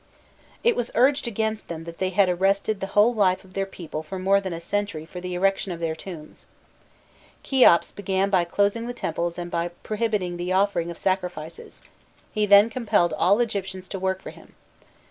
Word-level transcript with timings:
It 0.63 0.75
was 0.75 0.89
urged 0.95 1.27
against 1.27 1.67
them 1.67 1.83
that 1.83 1.99
they 1.99 2.09
had 2.09 2.27
arrested 2.27 2.79
the 2.79 2.87
whole 2.97 3.13
life 3.13 3.43
of 3.43 3.53
their 3.53 3.67
people 3.67 4.01
for 4.01 4.17
more 4.17 4.41
than 4.41 4.51
a 4.51 4.59
century 4.59 5.05
for 5.05 5.21
the 5.21 5.35
erection 5.35 5.71
of 5.71 5.79
their 5.79 5.93
tombs. 5.93 6.47
Kheops 7.43 7.91
began 7.91 8.31
by 8.31 8.43
closing 8.45 8.87
the 8.87 8.95
temples 8.95 9.37
and 9.37 9.51
by 9.51 9.67
prohibiting 9.83 10.37
the 10.37 10.53
offering 10.53 10.89
of 10.89 10.97
sacrifices: 10.97 11.83
he 12.33 12.47
then 12.47 12.67
compelled 12.71 13.13
all 13.13 13.37
the 13.37 13.43
Egyptians 13.43 13.87
to 13.89 13.99
work 13.99 14.23
for 14.23 14.31
him. 14.31 14.55